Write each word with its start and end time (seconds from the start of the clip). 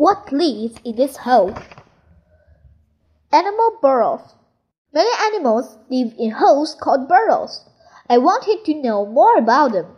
What 0.00 0.32
lives 0.32 0.76
in 0.82 0.96
this 0.96 1.18
hole? 1.18 1.52
Animal 3.30 3.78
burrows. 3.82 4.34
Many 4.94 5.10
animals 5.26 5.76
live 5.90 6.14
in 6.18 6.30
holes 6.30 6.74
called 6.74 7.06
burrows. 7.06 7.68
I 8.08 8.16
wanted 8.16 8.64
to 8.64 8.82
know 8.82 9.04
more 9.04 9.36
about 9.36 9.72
them. 9.72 9.94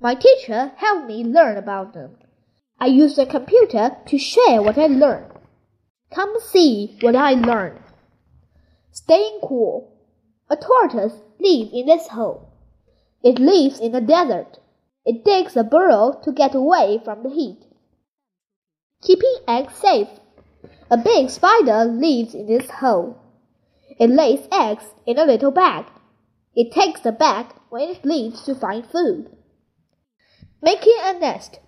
My 0.00 0.14
teacher 0.14 0.70
helped 0.76 1.08
me 1.08 1.24
learn 1.24 1.56
about 1.56 1.94
them. 1.94 2.16
I 2.78 2.86
used 2.86 3.18
a 3.18 3.26
computer 3.26 3.96
to 4.06 4.18
share 4.18 4.62
what 4.62 4.78
I 4.78 4.86
learned. 4.86 5.32
Come 6.14 6.36
see 6.38 6.96
what 7.00 7.16
I 7.16 7.32
learned. 7.32 7.80
Staying 8.92 9.40
cool. 9.42 9.98
A 10.48 10.54
tortoise 10.54 11.22
lives 11.40 11.70
in 11.72 11.86
this 11.86 12.06
hole. 12.06 12.52
It 13.24 13.40
lives 13.40 13.80
in 13.80 13.90
the 13.90 14.00
desert. 14.00 14.60
It 15.04 15.24
digs 15.24 15.56
a 15.56 15.64
burrow 15.64 16.20
to 16.22 16.30
get 16.30 16.54
away 16.54 17.00
from 17.04 17.24
the 17.24 17.30
heat. 17.30 17.64
Keeping 19.00 19.36
eggs 19.46 19.74
safe. 19.76 20.08
A 20.90 20.96
big 20.96 21.30
spider 21.30 21.84
lives 21.84 22.34
in 22.34 22.46
this 22.46 22.68
hole. 22.70 23.16
It 23.98 24.10
lays 24.10 24.48
eggs 24.50 24.84
in 25.06 25.18
a 25.18 25.24
little 25.24 25.50
bag. 25.50 25.86
It 26.54 26.72
takes 26.72 27.00
the 27.00 27.12
bag 27.12 27.46
when 27.68 27.88
it 27.88 28.04
leaves 28.04 28.42
to 28.42 28.54
find 28.54 28.84
food. 28.84 29.30
Making 30.60 30.96
a 31.02 31.18
nest. 31.18 31.60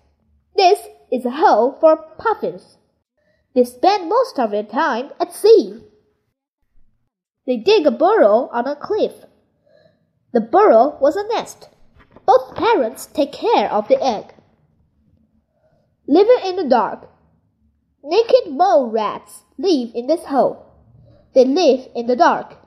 This 0.55 0.79
is 1.11 1.25
a 1.25 1.31
hole 1.31 1.77
for 1.79 1.97
puffins. 2.17 2.77
They 3.55 3.63
spend 3.63 4.09
most 4.09 4.37
of 4.37 4.51
their 4.51 4.63
time 4.63 5.11
at 5.19 5.33
sea. 5.33 5.81
They 7.47 7.57
dig 7.57 7.85
a 7.85 7.91
burrow 7.91 8.49
on 8.51 8.67
a 8.67 8.75
cliff. 8.75 9.13
The 10.33 10.41
burrow 10.41 10.97
was 10.99 11.15
a 11.15 11.27
nest. 11.27 11.69
Both 12.25 12.55
parents 12.55 13.05
take 13.05 13.31
care 13.31 13.71
of 13.71 13.87
the 13.87 14.01
egg. 14.01 14.33
Living 16.07 16.39
in 16.45 16.55
the 16.57 16.69
dark. 16.69 17.10
Naked 18.03 18.51
mole 18.51 18.87
rats 18.87 19.43
live 19.59 19.91
in 19.93 20.07
this 20.07 20.25
hole. 20.25 20.65
They 21.35 21.45
live 21.45 21.87
in 21.95 22.07
the 22.07 22.15
dark. 22.15 22.57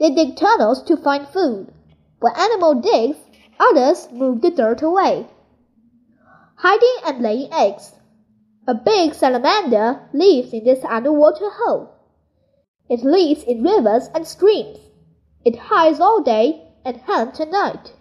They 0.00 0.10
dig 0.10 0.36
tunnels 0.36 0.82
to 0.84 0.96
find 0.96 1.28
food. 1.28 1.72
When 2.20 2.34
animal 2.34 2.76
digs, 2.76 3.18
others 3.60 4.08
move 4.10 4.40
the 4.40 4.50
dirt 4.50 4.80
away. 4.80 5.26
Hiding 6.56 6.96
and 7.04 7.20
laying 7.20 7.52
eggs. 7.52 7.94
A 8.66 8.74
big 8.74 9.14
salamander 9.14 10.08
lives 10.12 10.52
in 10.52 10.64
this 10.64 10.82
underwater 10.84 11.50
hole. 11.50 11.90
It 12.88 13.04
lives 13.04 13.42
in 13.42 13.62
rivers 13.62 14.08
and 14.14 14.26
streams. 14.26 14.78
It 15.44 15.56
hides 15.56 16.00
all 16.00 16.22
day 16.22 16.72
and 16.84 17.02
hunts 17.02 17.38
at 17.40 17.50
night. 17.50 17.92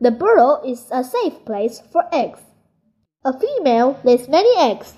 The 0.00 0.10
burrow 0.10 0.62
is 0.64 0.88
a 0.90 1.04
safe 1.04 1.44
place 1.44 1.82
for 1.92 2.04
eggs. 2.12 2.40
A 3.24 3.38
female 3.38 4.00
lays 4.04 4.26
many 4.26 4.56
eggs. 4.58 4.94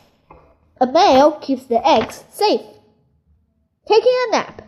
A 0.79 0.87
male 0.87 1.33
keeps 1.33 1.65
the 1.65 1.87
eggs 1.87 2.25
safe. 2.29 2.61
Taking 3.89 4.13
a 4.29 4.31
nap. 4.33 4.63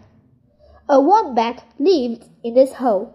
A 0.89 1.01
wombat 1.01 1.64
lives 1.78 2.31
in 2.42 2.55
this 2.55 2.75
hole. 2.75 3.14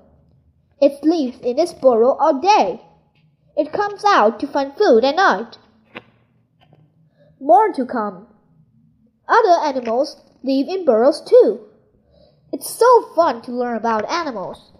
It 0.79 0.99
sleeps 1.01 1.39
in 1.39 1.55
this 1.55 1.73
burrow 1.73 2.15
all 2.19 2.39
day. 2.39 2.81
It 3.55 3.71
comes 3.71 4.03
out 4.05 4.39
to 4.39 4.47
find 4.47 4.75
food 4.75 5.03
at 5.05 5.15
night. 5.15 5.57
More 7.39 7.71
to 7.73 7.85
come. 7.85 8.27
Other 9.27 9.65
animals 9.65 10.17
live 10.43 10.67
in 10.67 10.85
burrows 10.85 11.21
too. 11.21 11.61
It's 12.51 12.69
so 12.69 13.13
fun 13.15 13.41
to 13.43 13.51
learn 13.51 13.77
about 13.77 14.09
animals. 14.09 14.72